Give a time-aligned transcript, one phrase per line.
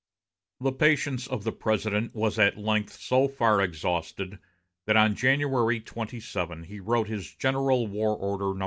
[0.61, 4.39] The patience of the President was at length so far exhausted
[4.87, 8.59] that on January 27 he wrote his General War Order No.